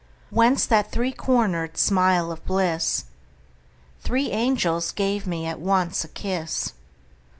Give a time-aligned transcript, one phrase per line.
[0.31, 3.05] Whence that three corner'd smile of bliss?
[3.99, 6.73] Three angels gave me at once a kiss.